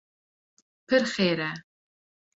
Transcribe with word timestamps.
pir 0.87 1.03
xêr 1.13 1.35
e 1.49 1.51